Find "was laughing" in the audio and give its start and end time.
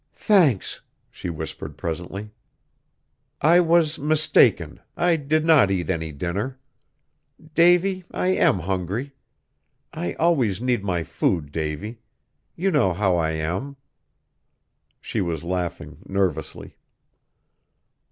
15.21-15.99